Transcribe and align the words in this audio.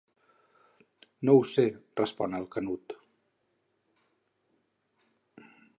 No 1.29 1.35
ho 1.41 1.43
sé, 1.49 1.65
respon 2.01 2.33
el 2.39 2.47
Canut. 2.57 2.97